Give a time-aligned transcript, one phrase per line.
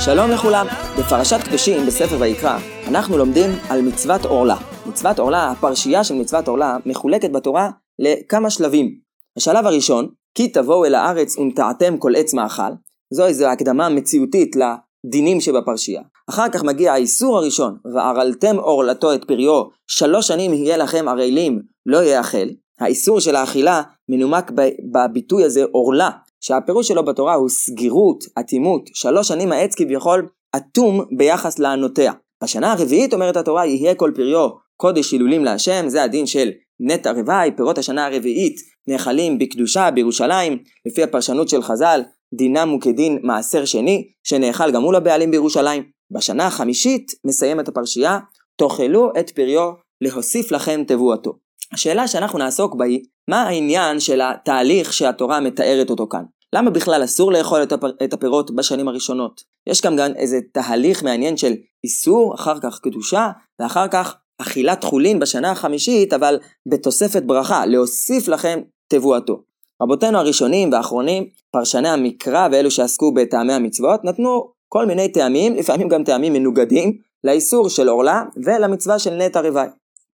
[0.00, 0.66] שלום לכולם,
[0.98, 2.58] בפרשת קדושים בספר ויקרא
[2.88, 4.56] אנחנו לומדים על מצוות עורלה.
[4.86, 8.94] מצוות עורלה, הפרשייה של מצוות עורלה, מחולקת בתורה לכמה שלבים.
[9.36, 12.72] השלב הראשון, כי תבואו אל הארץ ונטעתם כל עץ מאכל,
[13.10, 16.02] זו איזו הקדמה מציאותית לדינים שבפרשייה.
[16.30, 22.04] אחר כך מגיע האיסור הראשון, וערלתם עורלתו את פריו, שלוש שנים יהיה לכם ערלים, לא
[22.04, 22.46] יאכל.
[22.80, 24.50] האיסור של האכילה מנומק
[24.92, 31.58] בביטוי הזה עורלה, שהפירוש שלו בתורה הוא סגירות, אטימות, שלוש שנים העץ כביכול אטום ביחס
[31.58, 32.12] לענותיה.
[32.42, 37.50] בשנה הרביעית אומרת התורה יהיה כל פריו קודש הילולים להשם, זה הדין של נטע רוואי,
[37.56, 38.56] פירות השנה הרביעית
[38.88, 42.00] נאכלים בקדושה בירושלים, לפי הפרשנות של חז"ל,
[42.34, 45.99] דינם הוא כדין מעשר שני, שנאכל גם מול הבעלים בירושלים.
[46.10, 48.18] בשנה החמישית מסיים את הפרשייה,
[48.56, 51.32] תאכלו את פריו, להוסיף לכם תבואתו.
[51.72, 53.00] השאלה שאנחנו נעסוק בה היא,
[53.30, 56.24] מה העניין של התהליך שהתורה מתארת אותו כאן?
[56.54, 57.90] למה בכלל אסור לאכול את, הפר...
[58.04, 59.44] את הפירות בשנים הראשונות?
[59.66, 61.52] יש כאן גם איזה תהליך מעניין של
[61.84, 63.30] איסור, אחר כך קדושה,
[63.60, 69.42] ואחר כך אכילת חולין בשנה החמישית, אבל בתוספת ברכה, להוסיף לכם תבואתו.
[69.82, 76.04] רבותינו הראשונים והאחרונים, פרשני המקרא ואלו שעסקו בטעמי המצוות, נתנו כל מיני טעמים, לפעמים גם
[76.04, 79.66] טעמים מנוגדים, לאיסור של עורלה ולמצווה של נטע רוואי.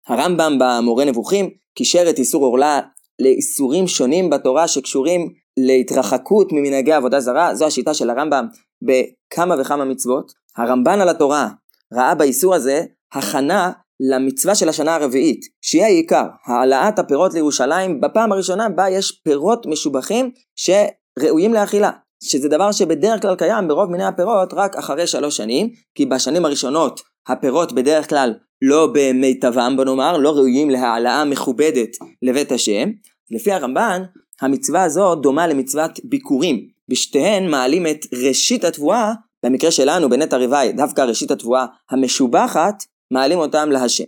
[0.09, 2.81] הרמב"ם במורה נבוכים קישר את איסור עורלה
[3.19, 8.47] לאיסורים שונים בתורה שקשורים להתרחקות ממנהגי עבודה זרה, זו השיטה של הרמב"ם
[8.83, 10.33] בכמה וכמה מצוות.
[10.57, 11.49] הרמב"ן על התורה
[11.93, 18.69] ראה באיסור הזה הכנה למצווה של השנה הרביעית, שהיא העיקר, העלאת הפירות לירושלים בפעם הראשונה
[18.69, 21.91] בה יש פירות משובחים שראויים לאכילה.
[22.25, 27.01] שזה דבר שבדרך כלל קיים ברוב מיני הפירות רק אחרי שלוש שנים, כי בשנים הראשונות
[27.29, 31.91] הפירות בדרך כלל לא במיטבם בוא נאמר, לא ראויים להעלאה מכובדת
[32.23, 32.91] לבית השם.
[33.31, 34.03] לפי הרמב"ן,
[34.41, 36.67] המצווה הזו דומה למצוות ביקורים.
[36.89, 39.13] בשתיהן מעלים את ראשית התבואה,
[39.45, 42.75] במקרה שלנו בנטע רוואי, דווקא ראשית התבואה המשובחת,
[43.11, 44.05] מעלים אותם להשם.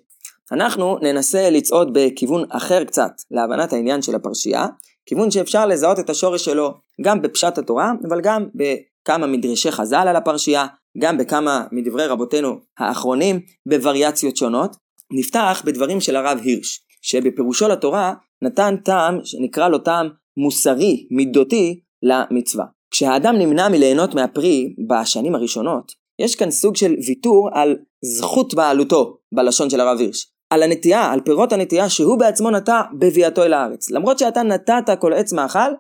[0.53, 4.67] אנחנו ננסה לצעוד בכיוון אחר קצת להבנת העניין של הפרשייה,
[5.07, 10.17] כיוון שאפשר לזהות את השורש שלו גם בפשט התורה, אבל גם בכמה מדרשי חז"ל על
[10.17, 10.67] הפרשייה,
[10.99, 14.77] גם בכמה מדברי רבותינו האחרונים בווריאציות שונות.
[15.13, 22.65] נפתח בדברים של הרב הירש, שבפירושו לתורה נתן טעם שנקרא לו טעם מוסרי, מידותי, למצווה.
[22.91, 29.71] כשהאדם נמנע מליהנות מהפרי בשנים הראשונות, יש כאן סוג של ויתור על זכות בעלותו, בלשון
[29.71, 30.33] של הרב הירש.
[30.51, 33.91] על הנטייה, על פירות הנטייה שהוא בעצמו נטע בביאתו אל הארץ.
[33.91, 35.71] למרות שאתה נטעת כל עץ מאכל,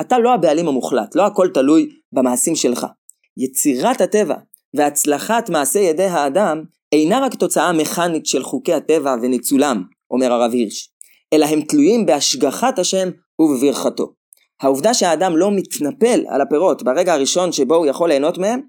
[0.00, 2.86] אתה לא הבעלים המוחלט, לא הכל תלוי במעשים שלך.
[3.36, 4.34] יצירת הטבע
[4.74, 6.62] והצלחת מעשה ידי האדם
[6.92, 10.90] אינה רק תוצאה מכנית של חוקי הטבע וניצולם, אומר הרב הירש,
[11.32, 13.08] אלא הם תלויים בהשגחת השם
[13.38, 14.12] ובברכתו.
[14.60, 18.60] העובדה שהאדם לא מתנפל על הפירות ברגע הראשון שבו הוא יכול ליהנות מהם,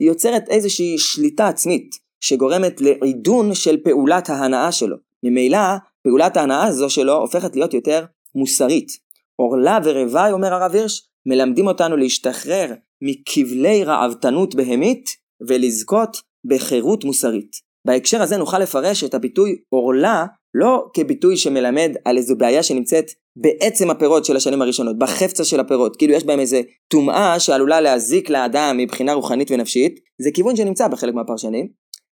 [0.00, 1.90] היא יוצרת איזושהי שליטה עצמית,
[2.20, 4.96] שגורמת לעידון של פעולת ההנאה שלו.
[5.22, 5.58] ממילא,
[6.02, 8.04] פעולת ההנאה הזו שלו הופכת להיות יותר
[8.34, 9.01] מוסרית.
[9.42, 12.66] עורלה ורוואי, אומר הרב הירש, מלמדים אותנו להשתחרר
[13.02, 15.04] מכבלי רעבתנות בהמית
[15.48, 17.72] ולזכות בחירות מוסרית.
[17.86, 23.04] בהקשר הזה נוכל לפרש את הביטוי עורלה לא כביטוי שמלמד על איזו בעיה שנמצאת
[23.36, 28.30] בעצם הפירות של השנים הראשונות, בחפצה של הפירות, כאילו יש בהם איזה טומאה שעלולה להזיק
[28.30, 31.68] לאדם מבחינה רוחנית ונפשית, זה כיוון שנמצא בחלק מהפרשנים,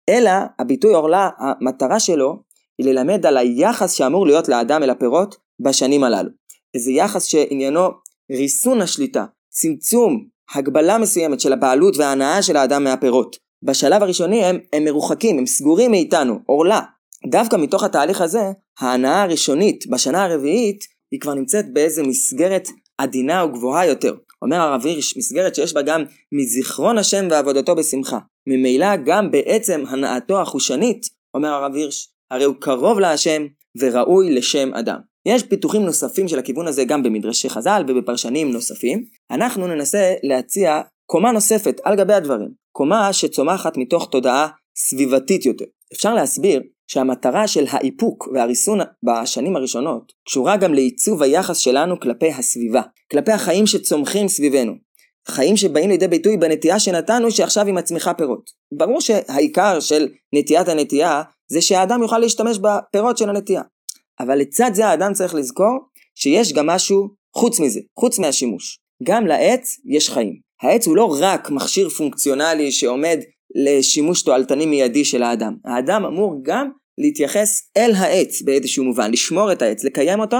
[0.08, 2.36] אלא הביטוי עורלה, המטרה שלו
[2.78, 6.30] היא ללמד על היחס שאמור להיות לאדם אל הפירות בשנים הללו.
[6.74, 7.88] איזה יחס שעניינו
[8.32, 13.36] ריסון השליטה, צמצום, הגבלה מסוימת של הבעלות וההנאה של האדם מהפירות.
[13.62, 16.80] בשלב הראשוני הם, הם מרוחקים, הם סגורים מאיתנו, עורלה.
[17.26, 18.42] דווקא מתוך התהליך הזה,
[18.80, 22.68] ההנאה הראשונית בשנה הרביעית היא כבר נמצאת באיזה מסגרת
[22.98, 24.14] עדינה וגבוהה יותר.
[24.42, 28.18] אומר הרב הירש, מסגרת שיש בה גם מזיכרון השם ועבודתו בשמחה.
[28.46, 33.46] ממילא גם בעצם הנאתו החושנית, אומר הרב הירש, הרי הוא קרוב להשם
[33.78, 34.98] וראוי לשם אדם.
[35.26, 39.04] יש פיתוחים נוספים של הכיוון הזה גם במדרשי חז"ל ובפרשנים נוספים.
[39.30, 42.48] אנחנו ננסה להציע קומה נוספת על גבי הדברים.
[42.72, 45.64] קומה שצומחת מתוך תודעה סביבתית יותר.
[45.92, 52.82] אפשר להסביר שהמטרה של האיפוק והריסון בשנים הראשונות קשורה גם לעיצוב היחס שלנו כלפי הסביבה,
[53.10, 54.72] כלפי החיים שצומחים סביבנו.
[55.28, 58.50] חיים שבאים לידי ביטוי בנטייה שנתנו שעכשיו היא מצמיחה פירות.
[58.78, 63.62] ברור שהעיקר של נטיית הנטייה זה שהאדם יוכל להשתמש בפירות של הנטייה.
[64.20, 65.78] אבל לצד זה האדם צריך לזכור
[66.14, 68.78] שיש גם משהו חוץ מזה, חוץ מהשימוש.
[69.02, 70.34] גם לעץ יש חיים.
[70.62, 73.18] העץ הוא לא רק מכשיר פונקציונלי שעומד
[73.54, 75.56] לשימוש תועלתני מיידי של האדם.
[75.64, 80.36] האדם אמור גם להתייחס אל העץ באיזשהו מובן, לשמור את העץ, לקיים אותו,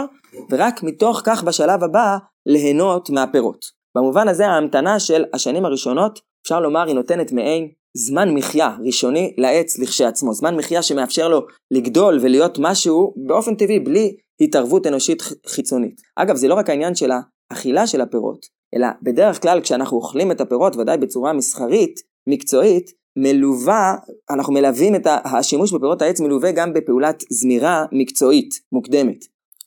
[0.51, 2.17] ורק מתוך כך בשלב הבא
[2.47, 3.65] ליהנות מהפירות.
[3.97, 9.79] במובן הזה ההמתנה של השנים הראשונות, אפשר לומר, היא נותנת מעין זמן מחיה ראשוני לעץ
[9.79, 16.01] לכשעצמו, זמן מחיה שמאפשר לו לגדול ולהיות משהו באופן טבעי, בלי התערבות אנושית חיצונית.
[16.17, 17.11] אגב, זה לא רק העניין של
[17.51, 23.95] האכילה של הפירות, אלא בדרך כלל כשאנחנו אוכלים את הפירות, ודאי בצורה מסחרית, מקצועית, מלווה,
[24.31, 29.25] אנחנו מלווים את השימוש בפירות העץ מלווה גם בפעולת זמירה מקצועית מוקדמת.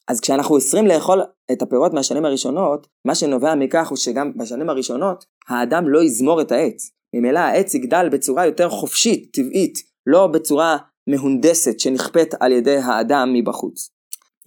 [0.08, 1.22] אז כשאנחנו אוסרים לאכול
[1.52, 6.52] את הפירות מהשנים הראשונות, מה שנובע מכך הוא שגם בשנים הראשונות האדם לא יזמור את
[6.52, 6.97] העץ.
[7.20, 9.74] ממילא העץ יגדל בצורה יותר חופשית, טבעית,
[10.08, 10.78] לא בצורה
[11.10, 13.90] מהונדסת שנכפית על ידי האדם מבחוץ.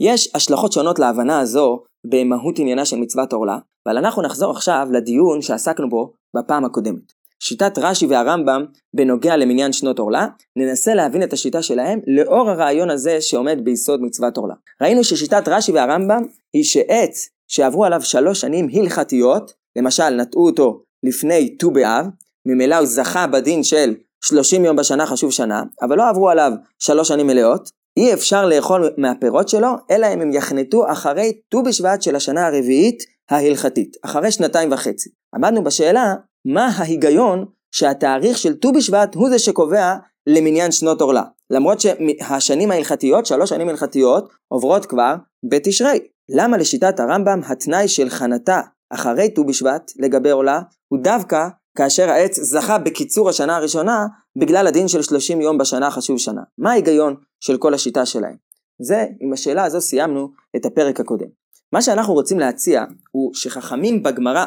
[0.01, 5.43] יש השלכות שונות להבנה הזו במהות עניינה של מצוות עורלה, אבל אנחנו נחזור עכשיו לדיון
[5.43, 7.13] שעסקנו בו בפעם הקודמת.
[7.43, 8.65] שיטת רש"י והרמב"ם
[8.97, 10.27] בנוגע למניין שנות עורלה,
[10.57, 14.55] ננסה להבין את השיטה שלהם לאור הרעיון הזה שעומד ביסוד מצוות עורלה.
[14.83, 21.57] ראינו ששיטת רש"י והרמב"ם היא שעץ שעברו עליו שלוש שנים הלכתיות, למשל נטעו אותו לפני
[21.57, 22.07] ט"ו באב,
[22.47, 23.95] ממילא הוא זכה בדין של
[24.25, 28.91] 30 יום בשנה חשוב שנה, אבל לא עברו עליו שלוש שנים מלאות, אי אפשר לאכול
[28.97, 34.73] מהפירות שלו, אלא אם הם יחנתו אחרי ט"ו בשבט של השנה הרביעית ההלכתית, אחרי שנתיים
[34.73, 35.11] וחצי.
[35.35, 36.15] עמדנו בשאלה,
[36.47, 37.45] מה ההיגיון
[37.75, 39.95] שהתאריך של ט"ו בשבט הוא זה שקובע
[40.27, 41.23] למניין שנות עורלה.
[41.51, 45.15] למרות שהשנים ההלכתיות, שלוש שנים הלכתיות, עוברות כבר
[45.51, 45.99] בתשרי.
[46.29, 48.61] למה לשיטת הרמב"ם התנאי של חנתה
[48.91, 54.07] אחרי ט"ו בשבט לגבי עורלה הוא דווקא כאשר העץ זכה בקיצור השנה הראשונה
[54.39, 56.41] בגלל הדין של 30 יום בשנה חשוב שנה.
[56.59, 58.37] מה ההיגיון של כל השיטה שלהם?
[58.83, 61.27] זה, עם השאלה הזו סיימנו את הפרק הקודם.
[61.73, 64.45] מה שאנחנו רוצים להציע הוא שחכמים בגמרא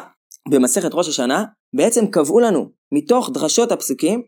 [0.48, 1.44] במסכת ראש השנה
[1.76, 4.22] בעצם קבעו לנו מתוך דרשות הפסוקים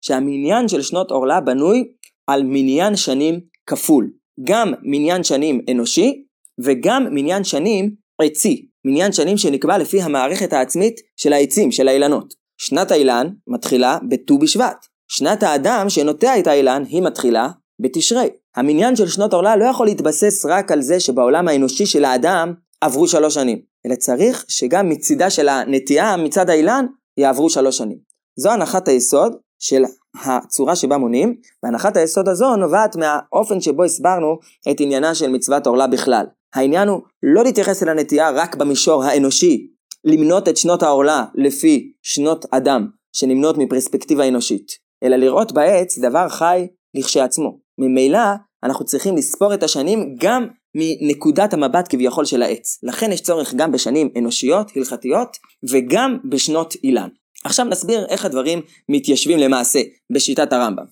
[0.00, 1.92] שהמניין של שנות עורלה בנוי
[2.26, 4.10] על מניין שנים כפול.
[4.44, 6.24] גם מניין שנים אנושי
[6.64, 8.68] וגם מניין שנים עצי.
[8.84, 12.34] מניין שנים שנקבע לפי המערכת העצמית של העצים, של האילנות.
[12.58, 14.86] שנת האילן מתחילה בט"ו בשבט.
[15.08, 17.48] שנת האדם שנוטע את האילן היא מתחילה
[17.80, 18.28] בתשרי.
[18.56, 23.08] המניין של שנות עורלה לא יכול להתבסס רק על זה שבעולם האנושי של האדם עברו
[23.08, 27.98] שלוש שנים, אלא צריך שגם מצידה של הנטיעה מצד האילן יעברו שלוש שנים.
[28.36, 29.82] זו הנחת היסוד של
[30.24, 34.38] הצורה שבה מונים, והנחת היסוד הזו נובעת מהאופן שבו הסברנו
[34.70, 36.26] את עניינה של מצוות עורלה בכלל.
[36.54, 39.66] העניין הוא לא להתייחס אל הנטייה רק במישור האנושי,
[40.04, 44.66] למנות את שנות העורלה לפי שנות אדם, שנמנות מפרספקטיבה אנושית,
[45.04, 47.58] אלא לראות בעץ דבר חי לכשעצמו.
[47.78, 48.18] ממילא
[48.64, 52.78] אנחנו צריכים לספור את השנים גם מנקודת המבט כביכול של העץ.
[52.82, 55.36] לכן יש צורך גם בשנים אנושיות, הלכתיות,
[55.70, 57.08] וגם בשנות אילן.
[57.44, 59.80] עכשיו נסביר איך הדברים מתיישבים למעשה
[60.12, 60.84] בשיטת הרמב"ם.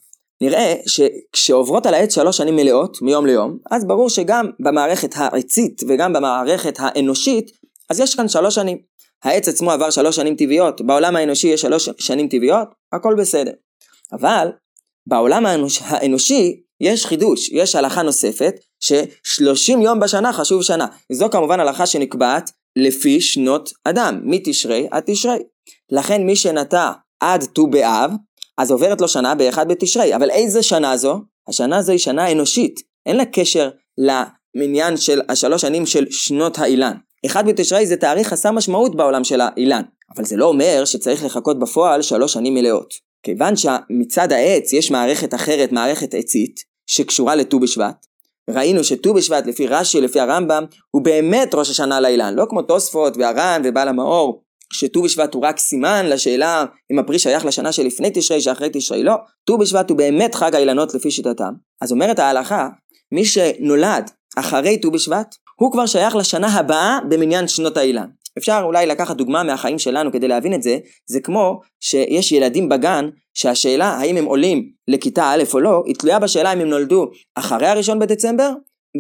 [0.43, 6.13] נראה שכשעוברות על העץ שלוש שנים מלאות, מיום ליום, אז ברור שגם במערכת העצית וגם
[6.13, 7.51] במערכת האנושית,
[7.91, 8.79] אז יש כאן שלוש שנים.
[9.25, 13.51] העץ עצמו עבר שלוש שנים טבעיות, בעולם האנושי יש שלוש שנים טבעיות, הכל בסדר.
[14.13, 14.49] אבל
[15.07, 20.87] בעולם האנוש, האנושי יש חידוש, יש הלכה נוספת, ששלושים יום בשנה חשוב שנה.
[21.13, 25.39] זו כמובן הלכה שנקבעת לפי שנות אדם, מתשרי עד תשרי.
[25.91, 28.13] לכן מי שנטע עד ט"ו באב,
[28.59, 30.17] אז עוברת לו שנה באחד בתשרי.
[30.17, 31.21] אבל איזה שנה זו?
[31.49, 32.81] השנה הזו היא שנה אנושית.
[33.07, 36.95] אין לה קשר למניין של השלוש שנים של שנות האילן.
[37.27, 39.83] אחד בתשרי זה תאריך חסר משמעות בעולם של האילן.
[40.17, 42.95] אבל זה לא אומר שצריך לחכות בפועל שלוש שנים מלאות.
[43.23, 48.07] כיוון שמצד העץ יש מערכת אחרת, מערכת עצית, שקשורה לט"ו בשבט,
[48.51, 53.17] ראינו שט"ו בשבט לפי רש"י, לפי הרמב"ם, הוא באמת ראש השנה לאילן, לא כמו תוספות
[53.17, 58.41] והר"ן ובעל המאור, שט"ו בשבט הוא רק סימן לשאלה אם הפרי שייך לשנה שלפני תשרי,
[58.41, 59.15] שאחרי תשרי, לא.
[59.45, 61.53] ט"ו בשבט הוא באמת חג האילנות לפי שיטתם.
[61.81, 62.69] אז אומרת ההלכה,
[63.13, 68.07] מי שנולד אחרי ט"ו בשבט, הוא כבר שייך לשנה הבאה במניין שנות האילן.
[68.39, 73.09] אפשר אולי לקחת דוגמה מהחיים שלנו כדי להבין את זה, זה כמו שיש ילדים בגן
[73.35, 77.67] שהשאלה האם הם עולים לכיתה א' או לא, היא תלויה בשאלה אם הם נולדו אחרי
[77.67, 78.51] הראשון בדצמבר,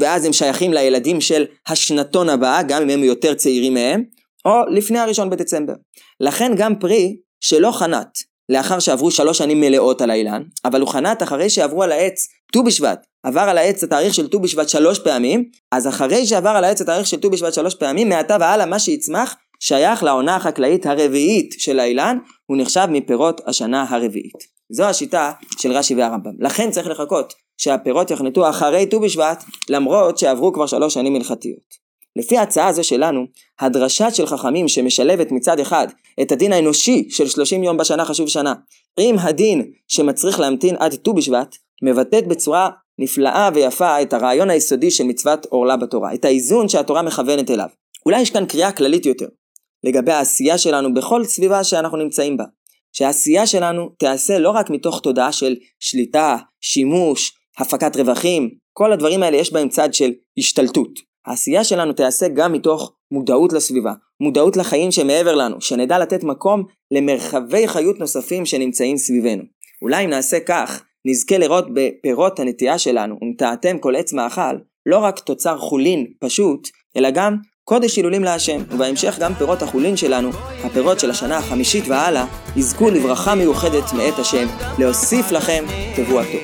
[0.01, 4.03] ואז הם שייכים לילדים של השנתון הבא, גם אם הם יותר צעירים מהם,
[4.45, 5.75] או לפני הראשון בדצמבר.
[6.21, 8.19] לכן גם פרי שלא חנת
[8.49, 12.65] לאחר שעברו שלוש שנים מלאות על האילן, אבל הוא חנת אחרי שעברו על העץ ט"ו
[12.65, 16.81] בשבט, עבר על העץ התאריך של ט"ו בשבט שלוש פעמים, אז אחרי שעבר על העץ
[16.81, 21.81] התאריך של ט"ו בשבט שלוש פעמים, מעתה והלאה מה שיצמח שייך לעונה החקלאית הרביעית של
[21.81, 24.53] האילן, הוא נחשב מפירות השנה הרביעית.
[24.73, 26.33] זו השיטה של רש"י והרמב"ם.
[26.39, 31.82] לכן צריך לחכות שהפירות יחנתו אחרי ט"ו בשבט, למרות שעברו כבר שלוש שנים הלכתיות.
[32.17, 33.27] לפי ההצעה הזו שלנו,
[33.61, 35.87] הדרשה של חכמים שמשלבת מצד אחד
[36.23, 38.55] את הדין האנושי של 30 יום בשנה חשוב שנה,
[39.01, 45.05] עם הדין שמצריך להמתין עד ט"ו בשבט, מבטאת בצורה נפלאה ויפה את הרעיון היסודי של
[45.05, 47.69] מצוות עורלה בתורה, את האיזון שהתורה מכוונת אליו.
[48.07, 49.27] אולי יש כאן קריאה כללית יותר,
[49.85, 52.45] לגבי העשייה שלנו בכל סביבה שאנחנו נמצאים בה.
[52.93, 59.37] שהעשייה שלנו תיעשה לא רק מתוך תודעה של שליטה, שימוש, הפקת רווחים, כל הדברים האלה
[59.37, 61.12] יש בהם צד של השתלטות.
[61.27, 67.69] העשייה שלנו תיעשה גם מתוך מודעות לסביבה, מודעות לחיים שמעבר לנו, שנדע לתת מקום למרחבי
[67.69, 69.43] חיות נוספים שנמצאים סביבנו.
[69.83, 75.19] אולי אם נעשה כך, נזכה לראות בפירות הנטייה שלנו, ונטעתם כל עץ מאכל, לא רק
[75.19, 80.31] תוצר חולין פשוט, אלא גם קודש הילולים להשם, ובהמשך גם פירות החולין שלנו,
[80.65, 82.27] הפירות של השנה החמישית והלאה,
[82.57, 84.47] יזכו לברכה מיוחדת מאת השם,
[84.79, 85.65] להוסיף לכם
[85.97, 86.39] תבואתו.